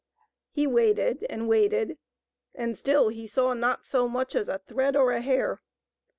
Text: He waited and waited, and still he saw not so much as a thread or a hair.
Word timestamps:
He 0.49 0.65
waited 0.65 1.27
and 1.29 1.47
waited, 1.47 1.99
and 2.55 2.75
still 2.75 3.09
he 3.09 3.27
saw 3.27 3.53
not 3.53 3.85
so 3.85 4.07
much 4.07 4.33
as 4.35 4.49
a 4.49 4.57
thread 4.57 4.95
or 4.95 5.11
a 5.11 5.21
hair. 5.21 5.61